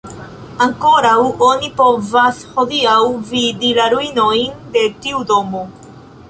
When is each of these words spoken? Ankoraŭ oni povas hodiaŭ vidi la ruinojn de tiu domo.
Ankoraŭ 0.65 1.17
oni 1.47 1.69
povas 1.81 2.39
hodiaŭ 2.55 2.95
vidi 3.35 3.71
la 3.81 3.87
ruinojn 3.95 4.57
de 4.79 4.87
tiu 5.05 5.23
domo. 5.35 5.63